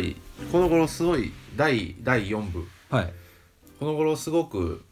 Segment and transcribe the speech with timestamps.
[0.00, 0.16] ぱり
[0.52, 2.66] この頃すごい第第4部。
[2.90, 3.12] はい。
[3.78, 4.84] この頃すごく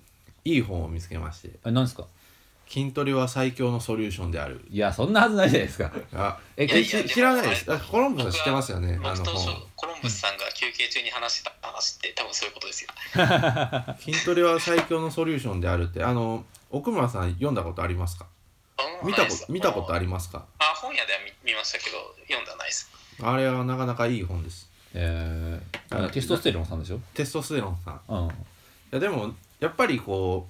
[0.45, 1.51] いい本を見つけまして。
[1.63, 2.07] あ何ですか
[2.69, 4.65] 「筋トレは最強のソリューションである。
[4.71, 6.39] いやそんなはずないじゃないですか」あ。
[6.57, 7.73] ええいやいやし知らないです。
[7.73, 9.69] あコロンブスさん知ってますよねあの本。
[9.77, 12.91] コロンブスさんが休憩中に話してた話って多分そういうことですよ。
[14.01, 18.27] 筋トレは最強のソリューションであるってあの奥村さん読んだことありますか？
[19.05, 20.45] 見たこと見たことありりますか？
[20.59, 22.91] あ本屋では見見ましたけど読んではないです。
[23.23, 24.69] あれはなかなかいい本です
[24.99, 26.99] えー、あのテストステロンさんでしょ？
[27.15, 27.95] テストステロンさん。
[27.95, 28.29] いうん。
[28.91, 30.49] やでもやっぱりこ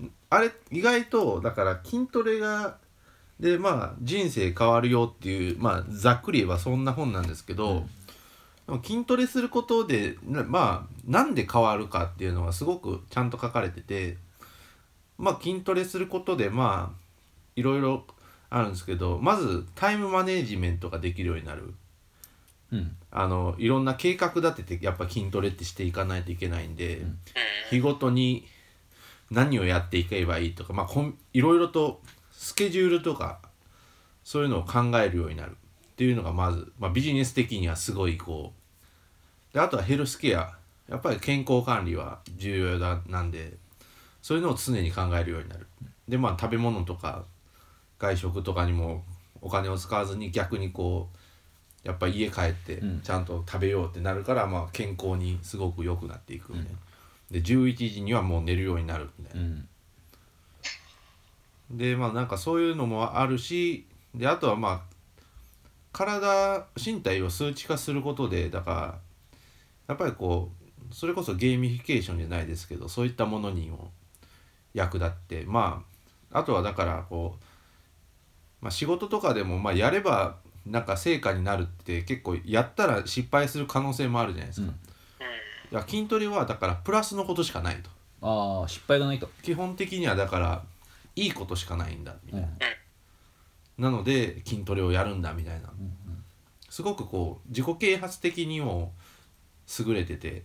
[0.00, 2.76] うあれ意外とだから筋トレが
[3.38, 7.84] でまあ人生変わるよっていうまあざっくり言えばそんな本なんですけど、
[8.66, 8.82] うん。
[8.82, 14.16] 筋トレすることでなまあなんで変わるかっていうのはすごくちゃんと書かれてて
[15.18, 17.00] まあ筋トレすることでまあ
[17.54, 18.04] いろいろ
[18.50, 21.74] あるんですけどまずタイムマネジメントができるようになる
[22.72, 22.96] うん。
[23.10, 27.18] あのいろんな計画立ててやっぱ筋トレってしていかないといけないんで、うん。
[27.70, 28.46] 日ごとに
[29.30, 32.00] 何をやっていけばいいとか、まあ、こんいろいろと
[32.32, 33.40] スケジュールとか
[34.22, 35.54] そういうのを考えるようになるっ
[35.96, 38.52] ていうのがまず、まあ、ビジネス的にはすごいこ
[39.52, 40.56] うであとはヘルスケア
[40.88, 43.54] やっぱり健康管理は重要だなんで
[44.22, 45.66] そういうのを常に考えるようになる。
[46.08, 47.24] でまあ食べ物とか
[47.98, 49.04] 外食とかにも
[49.40, 51.15] お金を使わずに逆にこう
[51.86, 53.00] やっぱり家帰ってうん。
[53.00, 56.78] ちゃんと食べようってなるから、まあ、健康にすごく良くなっていくみたいな、
[57.30, 59.40] で11時にはもう寝るようになるみたいな。
[59.40, 59.68] う、ん。
[61.70, 64.96] でまあなんかそういうのもあるしであとはまあ
[65.92, 68.98] 体身体を数値化することでだから
[69.88, 70.50] やっぱりこ
[70.90, 73.90] うそれこそゲーミフィケーションじゃないですけどそういったものにも
[74.74, 75.84] 役立ってま
[76.32, 77.44] ああとはだからこう、
[78.64, 84.72] まあ、仕事とかでもまあやればなんか成果になるって結構やったら失敗する可能性もあるじゃないですか。
[85.72, 87.90] いや筋トレはだからプラスのことしかないと。
[88.22, 90.62] ああ失敗がないと基本的にはだから
[91.14, 92.48] いいことしかないんだみたいな、
[93.78, 93.84] うん。
[93.84, 95.68] なので筋トレをやるんだみたいな。
[95.68, 95.96] うん
[96.68, 98.92] すごくこう自己啓発的にも
[99.78, 100.42] 優れてて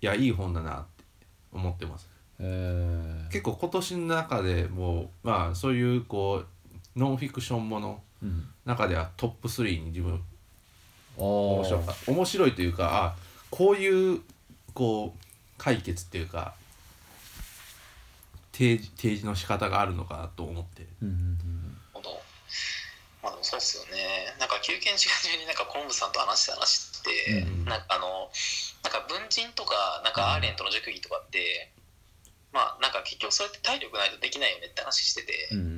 [0.00, 1.04] いやいい本だなって
[1.52, 2.08] 思ってます。
[2.38, 3.32] えー。
[3.32, 10.22] 結構今年の中でもうまあそういうこうノンフィクションものうん中ではトップ3に自分
[11.18, 12.12] あ面白かった。
[12.12, 13.16] 面白いというかあ
[13.50, 14.20] こういう
[14.74, 15.18] こう
[15.56, 16.54] 解決っていうか
[18.52, 20.86] 提示提示の仕方があるのかなと思って。
[21.02, 21.38] うんうん
[21.94, 22.20] ほど。
[23.22, 24.36] まあでもそうですよね。
[24.38, 28.28] なんか休憩時間中になんかコロンブスさんと話した話って、うんなんかあの
[28.84, 31.72] なんか文人とかなんかアーレントの熟議とかって、
[32.52, 35.77] まあなんか結局それって体力ないとできないよねって話してて、うんうん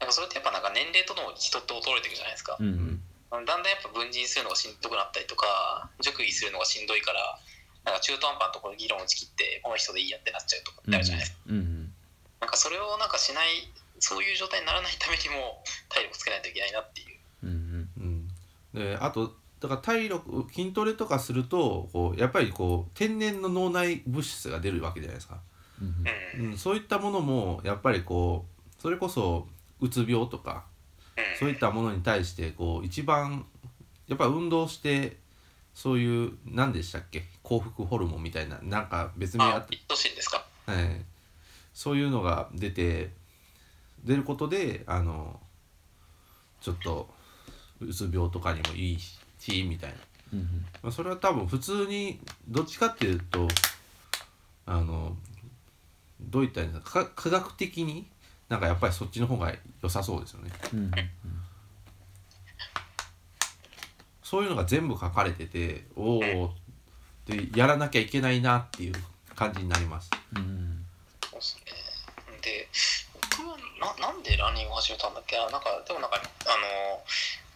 [0.00, 2.56] なんかそれってやっぱなんか年齢とともに人って衰えていくじゃないですか。
[2.58, 3.02] うんうん。
[3.30, 7.38] だんだんやっぱ文人するのがしんどくなったりとか熟議するのがしんどいから
[7.84, 11.92] なんか中途半端なところで議論を打ち切ってこの人でいいやってなっちゃうとかってあるじゃないですか、うんうん。
[12.40, 13.68] なんかそれをなんかしない
[14.00, 17.18] そういう状態にならないためにも体力つけないといけないなっていう。
[17.44, 18.28] うんうん、
[18.74, 25.40] であとだから体力筋トレとかするとこうやっぱりこう天然の脳内物質が出るわけじゃないですか、
[25.82, 26.50] うんうん。
[26.52, 29.48] うん、そういったものもやっぱりこうそれこそ
[29.80, 30.64] うつ病とか
[31.16, 33.44] うんそういったものに対してこう一番
[34.06, 35.16] やっぱ運動して
[35.74, 40.44] そういう何でしたっけ幸福ホルモンみたいななんか別名あってあ一等身ですか。
[40.66, 41.04] はい、
[41.72, 43.10] そういうのが出て
[44.04, 45.40] 出ることであの
[46.60, 47.08] ちょっと
[47.80, 49.96] うつ病とかにもいいしみたいな、
[50.34, 53.46] うんまあ、それは多分普通にどっちかっていうと
[54.66, 55.16] あの
[56.20, 57.06] どういったか？
[57.14, 58.08] 科学的に
[58.48, 60.50] なんかやっぱりそっちの方が良さそうですよね。
[60.72, 60.90] うん。
[64.22, 66.54] そういうのが全部書かれてておお
[67.26, 68.94] でやらなきゃいけないなっていう
[69.34, 70.10] 感じになります。
[70.36, 70.84] うん。
[71.30, 71.62] そうですね
[72.40, 72.68] で
[73.36, 73.56] 僕は
[74.00, 75.50] ななんでランニングを始めたんだっけな？
[75.50, 76.24] なんかでもなんかあの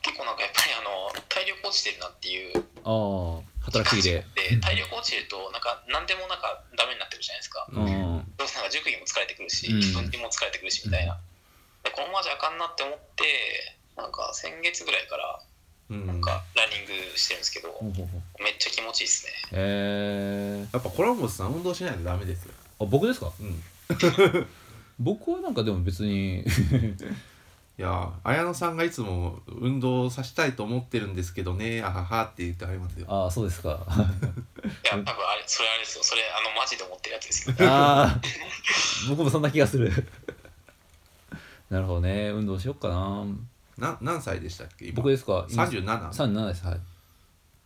[0.02, 7.66] 結構なんかやっぱりあの体力落ちてるなっていうああ働きでで体力落ちてるとなんか何でもなんかダメになってるじゃないですか。
[7.72, 9.80] うんうんどうせなんか塾技も疲れてくるしうん。
[10.02, 11.14] 分岐も疲れてくるしみたいな、
[11.84, 13.22] でこのままじゃあかんなって思って
[13.96, 15.40] なんか先月ぐらいから
[15.90, 16.06] うん。
[16.06, 17.78] なんかランニングしてるんですけど、
[18.42, 19.32] めっちゃ気持ちいいですね。
[19.52, 20.74] えー。
[20.74, 22.52] やっぱコランボスさん運動しないとダメですよ。
[22.80, 23.30] あ僕ですか？
[23.38, 23.62] うん。
[24.98, 26.44] 僕はなんかでも別に
[27.82, 33.06] いや綾野さんがいつも運動させたいと思ってるんですけどねあははって言ってありますよ。
[33.08, 33.70] ああそうですか。
[33.70, 36.04] いや多分あれそれあれですよ。
[36.04, 37.56] それあのマジで思ってるやつですよ。
[37.68, 38.20] ああ
[39.08, 39.90] 僕もそんな気がする。
[41.70, 42.28] なるほどね。
[42.28, 43.26] 運動しよっかな。
[43.76, 44.94] な何歳でしたっけ今？
[44.94, 45.44] 僕ですか。
[45.50, 46.64] 今37 37です。
[46.64, 46.80] はい。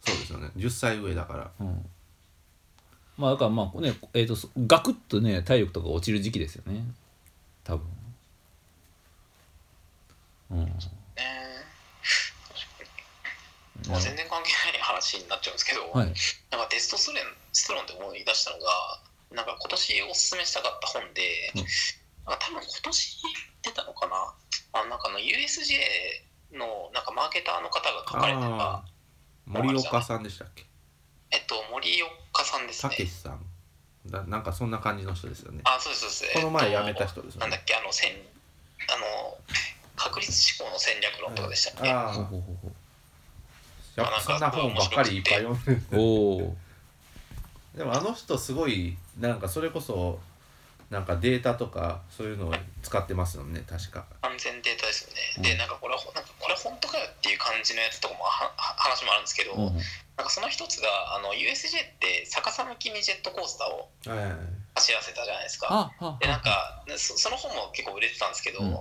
[0.00, 0.50] そうですよね。
[0.56, 1.50] 10歳上だから。
[1.60, 1.90] うん。
[3.18, 6.86] まあだからまあねえっ、とそガクッとね体力とか落ちる時期ですよね。
[7.64, 7.86] 多分
[10.50, 10.64] うん。
[10.64, 10.72] ね
[13.88, 16.06] まあ、全然関係ない話になっちゃうんですけど、はい。
[16.50, 18.64] なんかテストステロンステロンで思い出したのが
[19.30, 21.64] なんか今年おすすめしたかった本で、うん。
[22.26, 23.16] なんか多分今年
[23.62, 24.34] 出たのかな。
[24.72, 25.78] あのなんかあの USJ
[26.52, 28.84] のなんかマーケターの方が書かれてた
[29.46, 30.64] 森岡さんでしたっけ？
[31.30, 32.90] えっと森岡さんですね。
[32.90, 33.44] たけしさん。
[34.06, 35.60] だなんかそんな感じの人ですよね。
[35.64, 36.40] あそうですそうです。
[36.40, 37.40] この前えっと辞めた人ですよね。
[37.40, 38.12] なんだっけあの戦
[38.88, 39.38] あの
[39.96, 42.72] 確率思考の戦略論とかでしたっけ、ああほうほうほうほ
[43.96, 46.56] やっぱそんな本ばっかりいっぱい読んで
[47.76, 50.18] でもあの人すごいなんかそれこそ
[50.90, 54.06] なんかデータとかそういうのを使ってますよね確か。
[54.22, 55.42] 安全データですよね、うん。
[55.42, 59.76] でなんかこれはほなんかこれ本当かよっていう感じのやつとかもはは話もあるんですけど、うん
[60.16, 64.38] なんかその一つがあの USJ って逆さ向きにジェットコースターをはいはいはい。
[64.76, 65.66] 走らせたじゃないですか。
[65.68, 68.78] ああでなんかそその本も結構売れてたんですけど、うん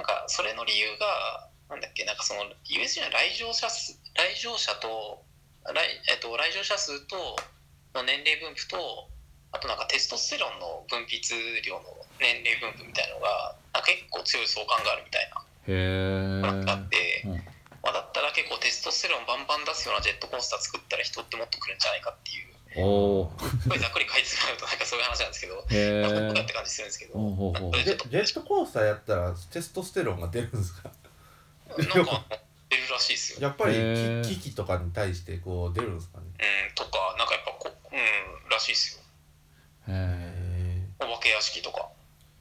[0.00, 5.20] なんかそれの理由がなんだっけなんかその USJ の来場者数来場者と
[5.68, 5.76] 来,、
[6.08, 7.36] えっと、来場者数と
[7.92, 9.12] の年齢分布と
[9.52, 11.20] あとなんかテストステロンの分泌
[11.60, 11.84] 量の
[12.16, 13.54] 年齢分布みたいのが
[13.84, 15.44] 結構強い相関があるみたいな。
[15.68, 17.44] へのがあって、えうん。
[17.82, 23.32] まあ、だったら結構テストステロンバンバン出すようなジェットコースター作ったら人ってもっと来るんじゃないかっていうおお
[23.62, 27.72] すごいざっくり書いてしまうとなんかそういう話なんですけど、へまあ、本当かっえて感じするんですけど、ほうほうほう。
[27.72, 30.90] ジェジェットコースターやったらテストステロンが出るんですか？
[31.76, 32.24] なんか
[32.68, 33.48] 出るらしいですよ。
[33.48, 33.74] やっぱり
[34.22, 36.24] 機とかに対してこう出るんですかね？
[36.68, 39.02] うん、とか、なんかやっぱこ、うん、らしいですよ。
[39.88, 41.88] へえへお化け屋敷とか。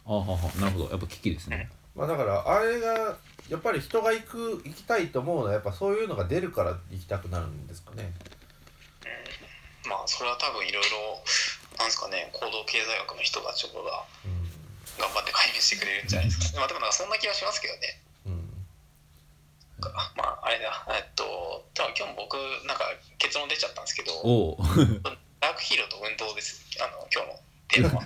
[0.05, 0.89] あははなるほど。
[0.91, 1.69] やっぱ危機ですね。
[1.95, 3.17] まあだからあれが
[3.49, 8.13] やっぱり人が行く行きたいと思うのはやっぱそういうのが出るから行きたくなるんですかね？
[9.89, 11.17] まあ、それは多分いろいろ、
[11.77, 14.45] なんですかね、行動経済学の人たちがうん
[14.99, 16.59] 頑張って解明してくれるんじゃないですか。
[16.59, 18.01] まあ、でもなんかそんな気はしますけどね。
[18.27, 18.49] うん
[20.15, 22.37] まあ、あれだ、えっと、でも今日僕、
[22.67, 22.85] なんか
[23.17, 24.57] 結論出ちゃったんですけど、
[25.39, 26.61] ダークヒーローと運動です。
[26.77, 27.39] あの、今日の
[27.69, 28.01] テーマ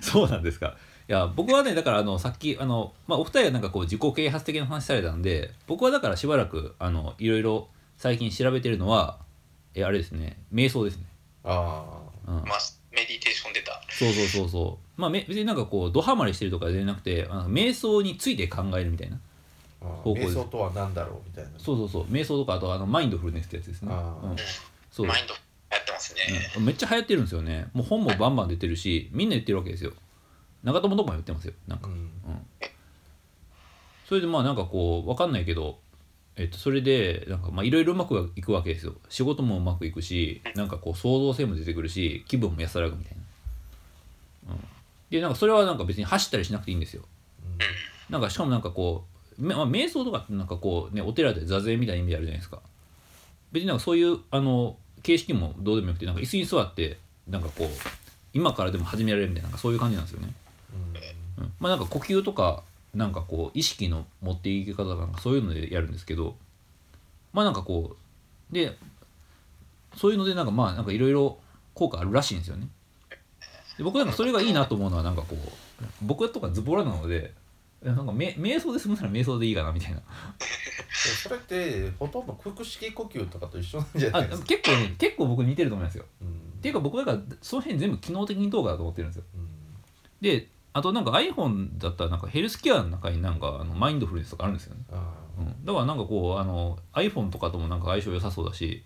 [0.02, 0.76] そうなんですか
[1.08, 9.18] いや僕はねだからあのさっきあの、まあ、お二人はなんかこう自己啓発的な話されたんで僕はだからしばらくあのいろいろ最近調べてるのは
[9.78, 10.38] えあれですね。
[10.52, 11.04] 瞑想ですね、
[11.44, 11.84] あ
[12.26, 12.58] うん、まあ、
[12.92, 13.80] メディテーション出た。
[13.88, 15.00] そうそうそうそう。
[15.00, 19.18] まあめ別になんかこうドハマりしてるとかじゃなくてあの瞑想について考えるみたいな
[19.80, 20.36] 方向です。
[20.36, 21.50] ー瞑想とは何だろうみたいな。
[21.58, 22.04] そうそうそう。
[22.04, 24.36] 瞑想とかあとあのマインドフルネスってやつですね、あーうん、
[24.90, 25.34] そう、マインド
[25.70, 26.20] やってますね。
[26.56, 26.64] うん。
[26.64, 27.68] めっちゃ流行ってるんですよね。
[27.72, 29.92] もう本もバンバン出てるしみんな言ってるわけですよ。
[30.64, 31.54] 長友とかも言ってますよ。
[31.66, 31.88] なんか。
[31.88, 32.10] うん。
[34.08, 35.78] それでまあなんかこう分かんないけど、
[36.38, 38.94] えっと、それでなんかまあいろいろうまくいくわけですよ。
[39.08, 43.16] 仕事もうまくいくしなんかこう創造性も出てくるし気分も安らぐみたい
[44.46, 44.60] な、うん、
[45.10, 47.02] でなんかそれはなんか別に走ったりしなくていいんですよ。
[48.08, 49.04] なんかしかもなんかこ
[49.38, 52.60] う、めまあ、瞑想とかってなんかこうねお寺で座禅みたいな意味であるじゃないですか。
[53.50, 57.68] 別になんかそういうあの形式もどうでもよくてなんか椅子に座ってなんかこう
[58.32, 60.32] 今からでも始められるみたいななんかそういう感じなんですよね。
[61.38, 61.52] うん。
[61.58, 62.62] まあなんか呼吸とか
[62.98, 66.36] なんかこう意識の持っていき方とかなんかそういうのでやるんですけど
[67.32, 67.96] まあなんかこ
[68.50, 68.76] うで
[69.96, 71.38] そういうのでなんかまあなんかいろいろ
[71.74, 72.68] 効果あるらしいんですよね。
[73.78, 75.48] で僕なんかそれがいいなと思うのはなんかこう
[76.02, 77.32] 僕とかズボラなので
[77.82, 80.02] なんかめ瞑想で済むなら瞑想でいいかなみたいな。
[80.90, 84.46] それってほとんど腹式呼吸とかと一緒なんじゃなあいですか？
[84.46, 86.04] 結構ね結構僕似てると思いますよ。
[86.20, 86.28] うん。
[86.28, 89.24] っていうか僕だからその辺全部機能的にどうかだと思ってるんですよ。
[89.36, 89.48] うん。
[90.20, 94.82] であとなんか iPhone だったらなんかヘルスケアの中になんかあのマインドフルネスとかあるんですよね。
[94.92, 98.84] あうん、だからなんかこうあの iPhone とかともなんか相性良さそうだし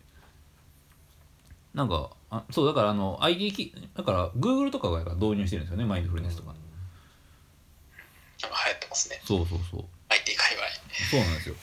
[1.74, 6.56] なんかあそうだからあの ID きだから Google とかが導入してるんですよねマインドフールネスとか、なん
[8.50, 9.20] か流行ってますね。
[9.24, 9.84] そうそうそう。
[10.08, 10.66] IT 界隈。
[11.10, 11.54] そうなんですよ。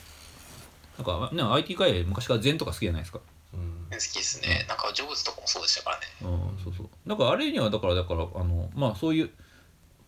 [0.97, 3.19] なんかね IT 界隈昔から禅とか好きじゃないですか。
[3.53, 3.87] うん。
[3.91, 4.65] 好きですね。
[4.67, 6.05] なんかジョブズとかもそうでしたからね。
[6.21, 6.25] う
[6.59, 6.89] んそうそう。
[7.07, 9.31] だからあれにはだからだからあのまあそういう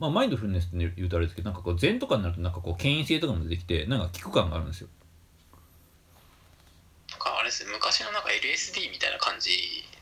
[0.02, 4.88] まあマインドフルネスって言うとあれですけどなんかこう禅とかになるとなんかこう権威性とかも出てきてなんか効く感があるんですよ。
[7.12, 9.52] なんかあれですね、昔のなんか LSD みたいな感じ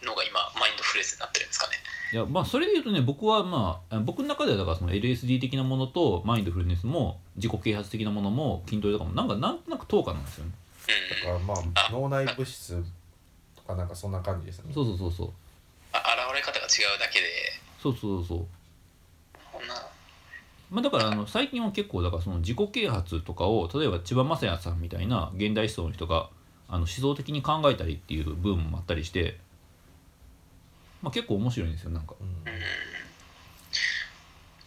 [0.02, 1.74] のが今、マインドフルネスになってるんですかね。
[2.14, 10.52] いやまあそれで言うとね僕はまああ僕の中ではだからその LSD 的なものとマインドフルネスも自己啓発的なものも筋トレとかもなんかなんとなく等価なんですよね。
[10.88, 11.28] うん。
[11.28, 12.82] だからまあ脳内物質
[13.58, 14.72] とかなんかそんな感じですね。
[14.74, 15.32] そうそうそうそう。
[15.92, 15.98] あ
[16.32, 17.26] 現れ方が違うだけで、
[17.82, 18.46] そうそうそう
[20.70, 26.30] まあだからあの最近は結構だからその自己啓発とかを例えば千葉雅也さんみたいな現代思想の人が
[26.68, 29.38] あの思想的に考えたりっていう部分もあったりして、
[31.02, 32.16] まあ、結構面白いんですよなんか。
[32.20, 32.36] うんうん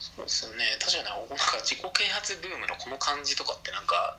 [0.03, 0.65] そうですよね。
[0.79, 4.19] 確かになんか自己啓発ブームのこの感じとかってなんか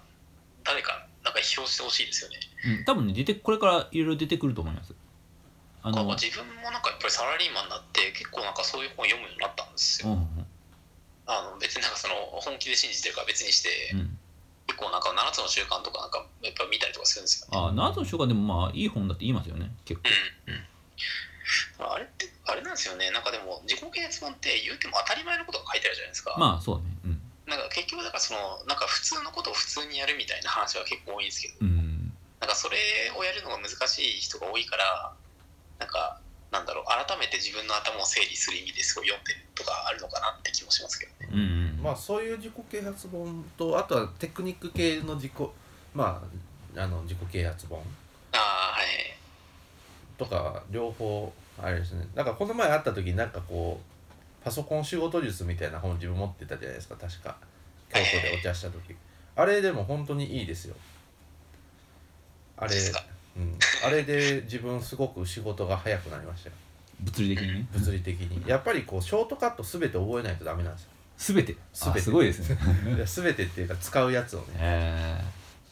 [0.63, 2.37] 誰かなんか批評してほしいですよね。
[2.79, 4.95] うん、多分ね出てこれからいろいろ出てくると思います。
[5.85, 10.27] あの、自分もなんかやっぱりサラリーマンになって結構なんかそういう本読むようになったんですよ、うん
[11.25, 13.99] あの別になんかその本気で信じてるから別にして、うん。
[13.99, 14.17] うん
[14.67, 17.57] 結構なんか7つの習慣とかなんかやっぱ見たりとかするんですよね。
[17.59, 20.09] ああナートの書がでもまあいい本だって言いますよね結構。
[20.47, 21.91] うんうん。
[21.91, 23.11] あれってあれなんですよね。
[23.11, 27.21] なんかでも自己啓発本って言うても当たり前のことが書いてあるじゃないですか、まあそうねうん。
[27.45, 31.55] なんか結局だからそのなんか普通のことを普通にやるみたいな話は結構多いんですけど。
[31.61, 32.13] うん。
[32.39, 32.77] なんかそれ
[33.15, 35.13] をやるのが難しい人が多いから
[35.79, 36.19] なんか
[36.53, 41.29] なんだろう改めて自分の頭を整理する意味ですごい読んでるとかあるのかなって気もしますけどね。
[41.33, 41.41] うんう
[41.81, 41.83] ん。
[41.83, 45.31] まあそういう自己啓発本とあとはテクニック系の自己
[45.95, 46.23] ま
[46.75, 47.79] ああの自己啓発本。
[48.33, 48.39] ああ
[48.79, 49.17] はい
[50.17, 52.07] とか両方あれですね。
[52.13, 57.35] なんかこの前会った時になんかこうパソコン仕事術みたいな本自分持ってたじゃないですか確か。
[57.91, 58.95] 京都でお茶した時。
[59.35, 60.75] あれでも本当にいいですよ。
[62.57, 63.03] あれですか？
[63.35, 66.55] うん、あれで自分すごく仕事が早くなりましたよ。
[67.01, 67.53] 物理的に？
[67.53, 68.47] ね物理的に。
[68.47, 70.89] やっぱりこうショートカット全て覚えないとダメなんですよ。
[71.35, 71.55] 全て？
[71.73, 71.99] 全て。
[71.99, 72.57] あすごいですね。
[72.95, 74.45] いや全てっていうか使うやつをね。
[74.57, 75.17] へ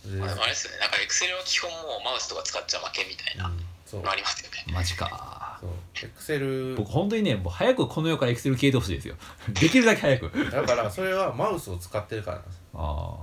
[0.05, 0.79] でまあ、でもあれですよね。
[0.79, 4.01] なんかエクセルは基本もうマウスとか使っちゃ負けみたいなうんそう。
[4.01, 4.65] のありますよね。
[4.69, 5.59] えマジか。
[5.61, 5.69] そう。
[6.05, 9.15] エクセル僕本当にねもう早くこの世からエクセル消えてほしいですよ。
[9.53, 10.51] できるだけ早く。
[10.51, 13.15] だからそれはマウスを使ってるからなんですあ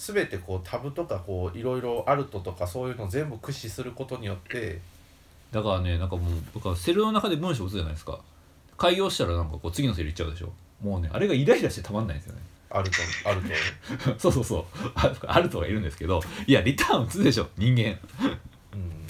[0.00, 4.80] 全てこうタブとかこういろいろアルトとかそういうのを全部駆使することによって
[5.52, 8.18] あだからねなんかもう僕はセルの中で文章打つじゃないですか。
[8.78, 10.52] 開業したらなんかこう次のセル行っちゃうでしょ。
[10.82, 12.40] もうねあれがイライラしてたまんないんですよね。
[12.70, 13.48] アルトアルト
[14.18, 14.64] そうそうそう。
[14.94, 17.98] あアルトがいるんですけどいやリターン打つでしょ人間。
[18.72, 19.06] うん。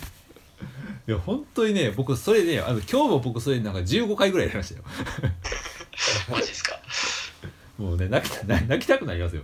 [1.07, 4.85] いや本当にね僕それで、あの今日も僕それなんか15回ぐらいやりましたよ。
[6.29, 6.81] マジですか。
[7.79, 9.43] もうね泣きた泣泣きたくなりますよ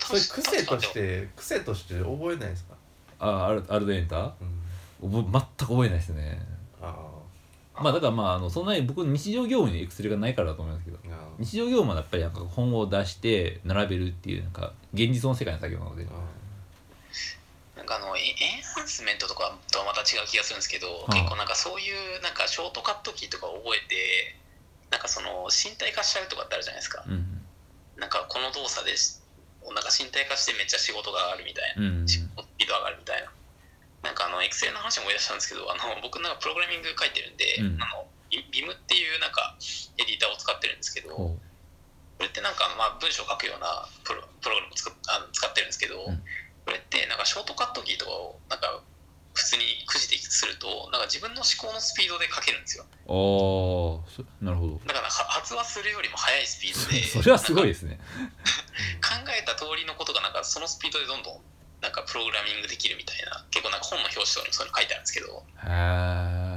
[0.00, 2.74] それ癖として癖として覚えないですか、
[3.18, 4.34] あアルアルデンタ？
[5.02, 6.40] うん、覚え全く覚えないですね。
[6.82, 6.94] あ
[7.80, 10.98] まあだからまああのそんなに僕日常業務にエクセルがないからだと思いますけど。
[11.38, 16.06] 日常業務はやっぱりなんか本を出して並べるっていうなんか現実の世界の作業なので。
[17.76, 24.36] なんかあのエエンハンスメントとかとはまた違う気がするんですけど、ああ結構なんかそういうなんかショートカットキーとかを覚えて
[24.92, 27.33] なんかその身体化しちゃうとかってあるじゃないですか、うん
[27.96, 29.20] なんかこの動作でし
[29.72, 32.08] なんか身体化してめっちゃ仕事が上がるみたいな、うん。
[32.08, 33.32] 仕事スピード上がるみたいな。
[34.04, 37.80] なんかあのエクセルの話思い出したんですけどあの僕なんかプログラミング書いてるんで、うん。
[37.80, 39.56] あのビビムっていうなんか
[39.96, 41.38] エディターを使ってるんですけどこ
[42.18, 46.20] ほれってなんかまあ文章を書くようなプロプログラムを使っあの使ってるんですけど、うん。
[46.64, 48.84] これってなんかショートカットキーとかをなんか
[49.34, 52.86] 普通にくじでするとなんか自分の思考のスピードで書けるんですよ。
[52.86, 54.80] うああそなるほど。
[54.86, 57.02] だからは発話するよりも速いスピードで。
[57.02, 57.98] それはすごいですね。
[59.02, 61.42] 考えた通りのことがなんかそのスピードでどんどん
[61.82, 65.26] なんかプログラミングできるみたいな結構なんか本の表紙とかにもそういうの書いてあるんですけど。
[65.26, 65.72] へそう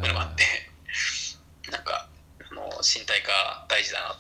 [0.06, 1.72] いうのがあっえて。
[1.72, 2.08] なんか
[2.52, 4.16] あの身体化大事だな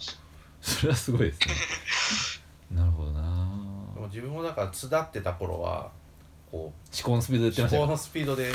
[0.62, 1.56] それはすごいですね。
[2.76, 3.22] なるほどな。
[3.94, 5.92] でも自分もだから巣立ってた頃は
[6.58, 7.88] こ思考のスピードでう思考言ってましたよ。
[7.88, 8.52] のスピードで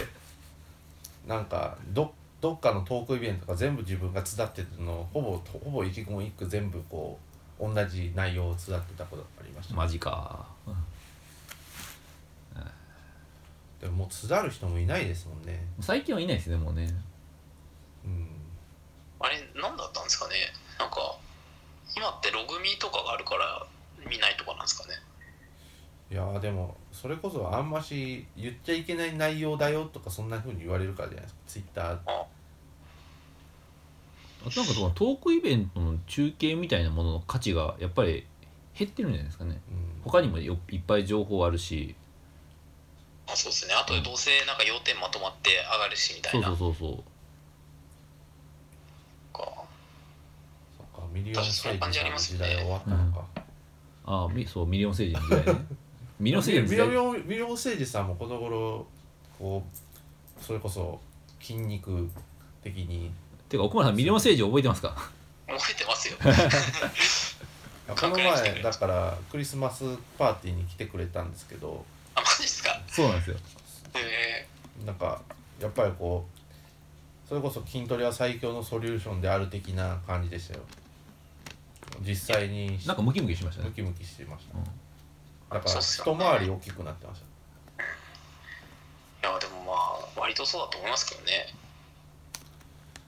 [1.27, 7.19] なんかどどっかのトークイベントとか全部自分が巣立ってるのをほぼほぼ一言一句全部こ
[7.61, 10.45] う同じ内容を巣立ってたことがありました、マジか。
[13.81, 15.61] でももう巣立る人もいないですもんね。
[15.81, 16.89] 最近はいないですねもうね。
[18.05, 18.29] うん。
[19.21, 20.35] あれ何だったんですかね。
[20.79, 21.17] なんか
[21.97, 23.67] 今ってログミーとかがあるから
[24.09, 24.95] 見ないとかなんですかね。
[26.11, 31.41] いやーでもそれこそあんまし言っちゃいけない内容だよとかそんな風に言われるからじゃないですか。
[31.49, 31.97] ツイッターあ
[34.49, 38.25] となんかそのトークイベントの中継みたいなものの価値がやっぱり
[38.79, 39.61] 減ってるんじゃないですかね。
[39.69, 40.03] うん。
[40.05, 41.97] 他にもよいっぱい情報あるし。
[43.27, 43.75] あそうですね。
[43.75, 46.79] あとどうせなんか要点まとまって上がるしみたそいうなそうそう。
[46.79, 46.99] そう
[49.33, 49.53] か。
[50.79, 53.25] そっかミリオンセージさんの時代は終わったのか、
[54.05, 55.67] ああみそうミリオン政治の時代ね
[56.23, 58.87] ミリオンミ政治の時代リオンミリオン政治さんもこの頃
[59.41, 59.65] こ
[60.41, 61.01] うそれこそ
[61.41, 62.09] 筋肉
[62.63, 63.11] 的に。
[63.49, 64.95] てか奥村さんミリオン誠司覚えてますか？
[65.49, 66.17] 覚えてますよ。
[67.99, 69.83] この前だからクリスマス
[70.17, 71.85] パーティーに来てくれたんですけど。
[72.15, 72.81] あマジですか？
[72.87, 73.37] そうなんですよ。
[73.97, 74.47] え
[74.87, 75.21] なんか
[75.61, 76.25] やっぱりこ
[77.27, 80.61] うそれこそ筋トレは最強のソリューションである的な感じでしたよ。
[82.01, 83.69] 実際になんかムキムキしましたね。
[83.71, 84.57] ムキムキしてました。
[84.57, 84.65] うん
[85.53, 87.27] だから一回り大きくなってました。
[90.17, 91.53] 割とそうだと思いますけどね。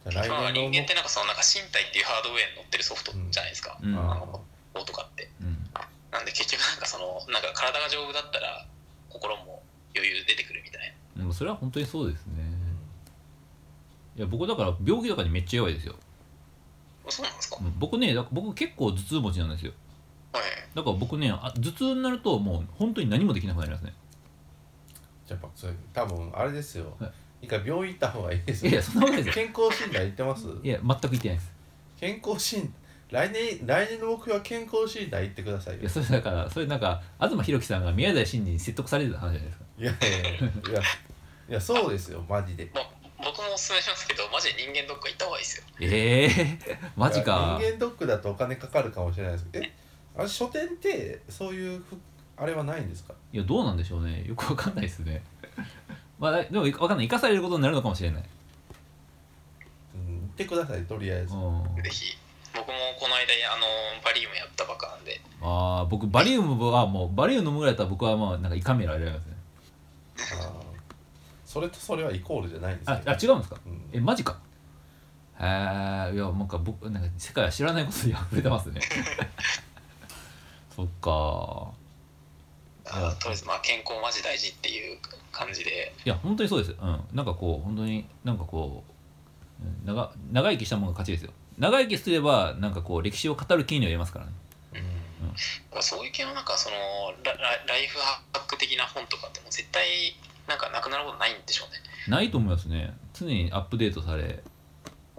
[0.04, 3.94] 来年の人間ってなんかそのなんか身体っていうハードウェアに乗ってるソフトじゃないですか、うん。
[3.96, 4.42] あの
[4.74, 5.30] 棒とかって。
[5.40, 5.56] うん。
[6.10, 8.66] なんで結局なんかそのなんか体が丈夫だったら
[9.10, 9.62] 心も
[9.94, 11.22] 余裕出てくるみたいな。
[11.22, 12.42] でもそれは本当にそうですね。
[14.16, 15.94] いや僕だから病気とかにめっちゃ弱いですよ。
[17.08, 17.78] そうなんですか、うん。
[17.78, 19.70] 僕ねだ僕結構頭痛持ちなんですよ。
[19.70, 19.80] はい
[20.74, 23.92] だから僕ねあ頭痛になるともう本当に何もできなくなりますね。
[25.28, 26.94] やっぱそれ多分あれですよ。
[26.98, 27.10] はい。
[27.42, 28.72] 一回病院行った方がいいですよ。
[28.72, 29.38] いやそんなことないです。
[29.38, 30.46] よ健康診断行ってます？
[30.62, 31.52] いや全く言ってないです。
[32.00, 32.74] 健康診
[33.10, 35.80] 来年来年の目標は健康診断行ってくださいよ。
[35.80, 39.64] いやそれだからそれなんか東博樹さんが宮台真司に説得されてた話じゃないですか。
[39.78, 40.38] いやいやいや。
[40.38, 40.42] い
[40.74, 40.80] や
[41.50, 42.70] いやそうですよマジで。
[42.74, 45.64] まあ、僕もおすすめしますけどマジで人間ドック行った方がいいですよ。
[45.80, 47.58] ええマジか。
[47.60, 49.46] いや人間ドックだとお金かかるかもしれないです。
[49.52, 49.72] けどえ
[50.16, 51.96] あれ書店ってそういうふ
[52.36, 53.14] あれはないんですか？
[53.32, 54.24] いやどうなんでしょうね。
[54.26, 55.22] よくわかんないですね。
[56.18, 57.06] まあでもわかんない。
[57.06, 58.24] 生かされることになるのかもしれない、
[59.94, 61.34] うん行ってくださいとりあえず。
[61.34, 62.16] うん、ぜひ
[62.54, 63.66] 僕もこの間あの
[64.04, 65.20] バリウムやったばっかなんで。
[65.42, 69.36] ああ僕バリウムはもうバリウム飲むぐらいだったら僕はまあなんか胃カメラ選びますね。
[70.40, 70.64] あー。
[71.44, 73.10] それとそれはイコールじゃないんですあけど。
[73.10, 73.60] あ違うんですか？
[73.66, 73.90] うん。
[73.92, 74.38] えマジか。
[75.40, 78.80] へえいやなんか僕なんか世界は知らないことに溢れてますね
[80.74, 81.72] そっか。
[82.86, 84.98] あとりあえずまあ健康マジ大事っていう
[85.32, 85.94] 感じで。
[86.04, 86.72] いや本当にそうです。
[86.72, 87.00] うん。
[87.12, 88.84] なんかこう本当になんかこ
[89.60, 91.32] ううん長長生きしたものが勝ちですよ。
[91.58, 94.32] 長生きすればなんかこう歴史を語る権利を得ますからね。
[94.82, 94.90] だ
[95.70, 96.76] からそういう系のなんかその
[97.24, 99.86] ララライフハック的な本とかってもう絶対
[100.46, 101.78] なんかなくなることないんでしょうね。
[102.08, 102.94] ないと思いますね。
[103.14, 104.42] 常にアップデートされ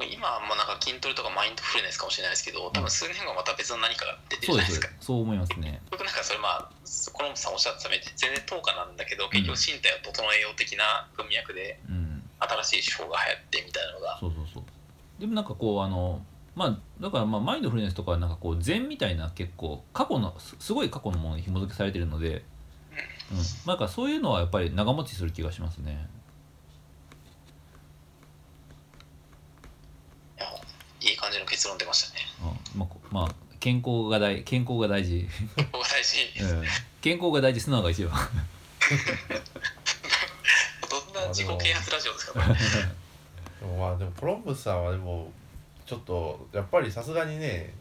[0.04, 4.90] 今はもうなんか筋トレとかマインドフルネスかもしれないですけど多分数年後また別の何かが出てるじゃないですか。
[5.00, 5.80] そう思いますね。
[5.90, 6.70] 僕なんかそれまあ
[7.14, 12.24] コロンブさんおっしゃったためで全然等価なんだけど結局身体を整えよう的な文脈でうん。
[12.38, 14.18] 新しい手法が流行ってみたいなのが。
[14.20, 14.64] そうそうそう。
[15.20, 16.22] でもなんかこうあの
[16.55, 22.44] まあだからまあマインドフルネスとかはなんかこう禅みたいな結構過去のすすごい過去のものに紐付けされてるので、
[23.31, 23.38] うん。
[23.38, 26.08] まあ、だからそういうのはやっぱり長持ちする気がしますね
[30.38, 32.22] いやいい感じの結論出ましたね。
[32.75, 32.80] うん。
[32.80, 36.20] まあこ、まあ健康が大健康が大事、ここが大事。
[36.44, 36.64] う ん、
[37.01, 38.14] 健康が大事素直が一番。
[40.90, 42.40] どんな自己啓発ラジオですか
[43.60, 45.32] でもまあでもコロンブスさんはでも
[45.86, 47.74] ちょっとやっぱりさすがにね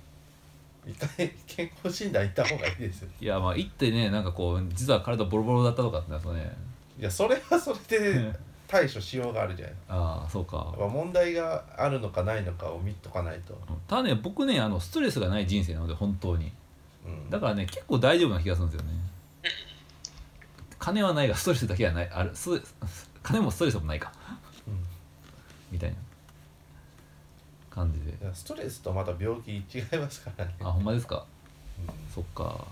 [0.86, 3.08] 一回健康診断行った方がいいですよ。
[3.20, 6.56] いやまあ行ってねなんかこう実は体ボロボロだったとかってなるとね。
[6.98, 8.32] いやそれはそれで
[8.66, 9.74] 対処しようがあるじゃない。
[9.88, 10.74] ああそうか。
[10.78, 13.76] やっぱ問題があるのかないのかを見とかないと、うん。
[13.86, 16.52] ただね僕ねあのストレスがない人生なので本当に。
[17.06, 18.98] うん、だからね結構大丈夫な気がするんですよね。
[20.78, 22.10] 金はないがストレスだけはない。
[22.10, 22.50] あるス
[23.22, 24.12] 金もストレスもないか。
[24.66, 24.74] うん。
[25.70, 25.96] みたいな。
[27.70, 28.10] 感じで。
[28.10, 29.62] いやストレスとまた病気違い
[29.98, 31.26] ますからね、あほんまですか。
[31.78, 31.94] うん。
[32.12, 32.64] そっか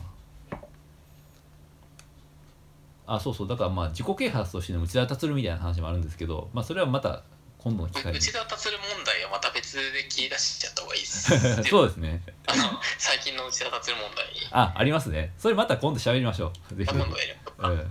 [3.14, 3.48] あそうそう。
[3.48, 7.22] だからまあ自己啓発としての内田達みたいな話もあるんですけどまあそれはまた
[7.58, 11.62] 今度の機会に内田達問題はまた別で切り出しちゃった方がいいです。
[11.68, 12.22] そうですね。
[12.46, 14.26] あの最近の内田達問題。
[14.50, 15.32] あありますね。
[15.38, 16.74] それまた今度喋りましょう。
[16.74, 17.90] ぜひ、今度やるうん。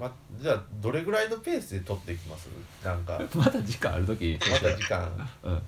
[0.00, 2.48] ま、じゃあどれぐらいのペースで取っていきます？
[2.84, 3.20] なんか。
[3.34, 5.30] また時間ある時また時間。
[5.44, 5.62] うん。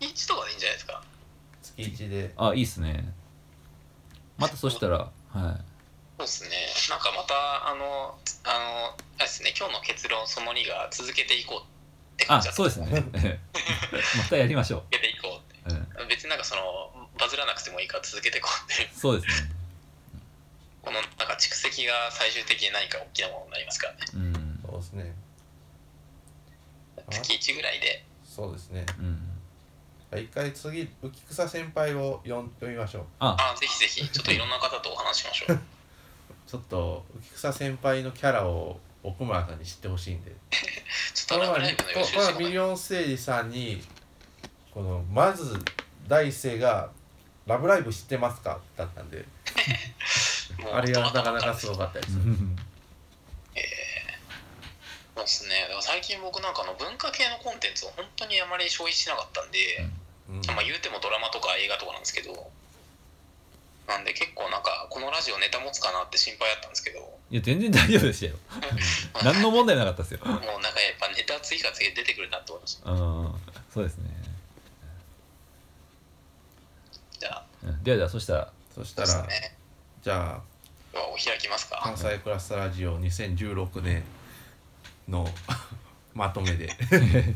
[0.00, 1.02] 1とかでいいんじゃないですか。
[1.62, 2.34] 月1で。
[2.36, 3.14] あいいっすね。
[4.36, 5.73] またそしたらはい
[6.18, 6.50] そうですね。
[6.90, 7.34] なんかまた
[7.68, 9.52] あのあのあれですね。
[9.58, 11.60] 今日の結論その2が続けていこう
[12.14, 12.56] って感あじだった。
[12.56, 13.40] そうですね。
[14.18, 15.74] またやりましょ続けていこうって。
[15.98, 18.90] う、うん、別になんかそのバズらなくてもいいから続けていこうっていう。
[18.94, 19.50] そうですね。
[20.82, 24.00] このなんか蓄積が最終的に何か大きなものになりますからね。
[24.14, 24.60] うん。
[24.70, 25.14] そうですね。
[27.10, 28.04] 月1ぐらいで。
[28.24, 28.86] そうですね。
[28.98, 29.30] うん。
[30.16, 33.06] 一回次浮草先輩を読ん読みましょう。
[33.18, 33.36] あ。
[33.54, 34.08] あぜひぜひ。
[34.08, 35.58] ちょっといろんな方とお話ししましょう
[36.54, 40.30] ちょっと浮草先輩のキャラを奥村さんに知ってほしいんで。
[41.12, 43.84] ちょっとこのしてもらミリオン誠司さんに
[44.72, 45.58] このまず
[46.06, 46.90] 第一声が
[47.46, 49.24] 「ラブライブ知ってますか?」だったんで。
[50.72, 51.62] あれがなかなかす。
[51.62, 52.12] すごかったです。
[55.16, 55.66] そうですね。
[55.80, 59.88] 最近僕なんかあの文化系のコンテンツを本当にあまり消費しなかったんで、
[60.28, 60.40] うん。
[60.54, 62.52] まあ言うてもドラマとか映画とかなんですけど
[63.86, 67.00] なんで結構なんかこのラジオネタ持つかなって心配だったんですけど。
[67.30, 68.36] いや全然大丈夫でしたよ。
[69.22, 70.20] 何の問題なかったですよ。
[70.24, 72.90] もうなんかやっぱネタ次から次へ出てくるなって思いました。
[72.90, 73.34] うん。
[73.72, 74.10] そうですね。
[77.18, 77.44] じゃあ。
[77.62, 77.82] うん。
[77.82, 78.52] ではではそしたら。
[78.74, 79.56] そしたらね。
[80.02, 80.54] じゃあ。
[80.94, 81.80] お開きますか。
[81.82, 84.04] 関西クラスターラジオ2016年
[85.08, 85.28] の
[86.14, 86.68] まとめで。
[86.88, 87.34] 終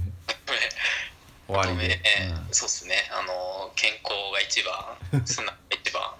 [1.48, 2.54] 終わりで、うん。
[2.54, 3.10] そうっすね。
[3.10, 5.26] あの健康が一番。
[5.26, 5.67] 素直が一番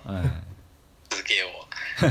[0.09, 0.25] はい。
[1.11, 1.47] 続けよ
[2.03, 2.07] う。
[2.07, 2.09] っ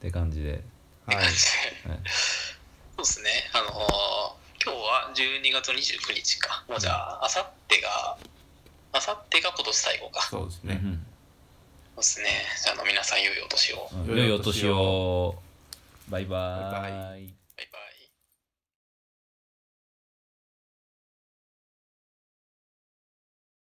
[0.00, 0.62] て感じで。
[1.04, 1.16] はい。
[1.16, 3.30] そうですね。
[3.52, 6.64] あの今日は12月29日か。
[6.68, 8.16] もうじゃああさってが
[8.92, 10.22] あさってが今年最後か。
[10.22, 12.28] そそうですね、うんうですね。
[12.62, 13.88] じゃああの皆さん良いお年を。
[13.92, 14.16] うん。
[14.16, 15.34] 良いお年を。
[16.08, 17.37] バイババイバイ